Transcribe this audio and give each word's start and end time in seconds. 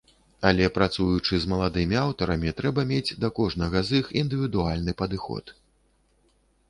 Але, 0.51 0.69
працуючы 0.77 1.39
з 1.43 1.49
маладымі 1.51 1.95
аўтарамі, 2.05 2.53
трэба 2.61 2.87
мець 2.93 3.15
да 3.25 3.31
кожнага 3.41 3.85
з 3.91 4.03
іх 4.03 4.13
індывідуальны 4.25 4.91
падыход. 5.03 5.45